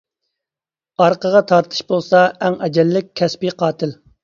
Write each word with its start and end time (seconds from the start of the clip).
ئارقىغا 1.05 1.43
تارتىش 1.51 1.85
بولسا 1.93 2.23
ئەڭ 2.47 2.59
ئەجەللىك 2.69 3.15
كەسپى 3.23 3.57
قاتىل. 3.63 3.97